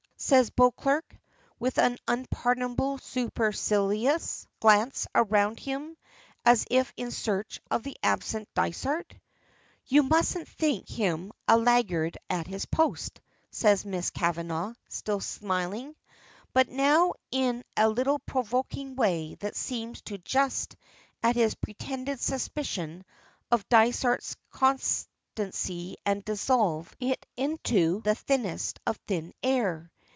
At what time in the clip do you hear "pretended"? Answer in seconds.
21.55-22.19